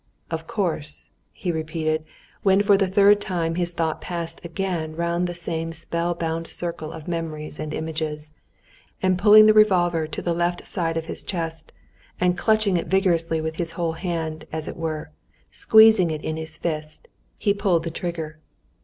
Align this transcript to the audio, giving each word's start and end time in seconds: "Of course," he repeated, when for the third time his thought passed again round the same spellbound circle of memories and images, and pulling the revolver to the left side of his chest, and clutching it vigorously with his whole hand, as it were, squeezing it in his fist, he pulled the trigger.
"Of 0.31 0.47
course," 0.47 1.05
he 1.31 1.51
repeated, 1.51 2.05
when 2.41 2.63
for 2.63 2.75
the 2.75 2.87
third 2.89 3.21
time 3.21 3.53
his 3.53 3.69
thought 3.69 4.01
passed 4.01 4.41
again 4.43 4.95
round 4.95 5.27
the 5.27 5.35
same 5.35 5.73
spellbound 5.73 6.47
circle 6.47 6.91
of 6.91 7.07
memories 7.07 7.59
and 7.59 7.71
images, 7.71 8.31
and 9.03 9.15
pulling 9.15 9.45
the 9.45 9.53
revolver 9.53 10.07
to 10.07 10.21
the 10.23 10.33
left 10.33 10.65
side 10.65 10.97
of 10.97 11.05
his 11.05 11.21
chest, 11.21 11.71
and 12.19 12.35
clutching 12.35 12.77
it 12.77 12.87
vigorously 12.87 13.39
with 13.41 13.57
his 13.57 13.73
whole 13.73 13.93
hand, 13.93 14.47
as 14.51 14.67
it 14.67 14.75
were, 14.75 15.11
squeezing 15.51 16.09
it 16.09 16.23
in 16.23 16.35
his 16.35 16.57
fist, 16.57 17.07
he 17.37 17.53
pulled 17.53 17.83
the 17.83 17.91
trigger. 17.91 18.39